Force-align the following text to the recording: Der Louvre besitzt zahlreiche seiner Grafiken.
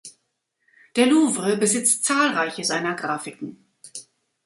Der 0.95 1.05
Louvre 1.05 1.57
besitzt 1.57 2.05
zahlreiche 2.05 2.63
seiner 2.65 2.95
Grafiken. 2.95 3.63